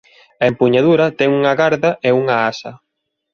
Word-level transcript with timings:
A 0.43 0.43
empuñadura 0.51 1.15
ten 1.17 1.29
unha 1.39 1.53
garda 1.61 1.89
e 2.07 2.09
unha 2.21 2.35
asa. 2.51 2.71